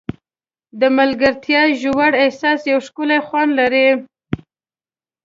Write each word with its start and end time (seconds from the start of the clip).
د 0.79 0.81
ملګرتیا 0.97 1.61
ژور 1.81 2.11
احساس 2.23 2.59
یو 2.71 2.79
ښکلی 2.87 3.19
خوند 3.27 3.51
لري. 3.59 3.87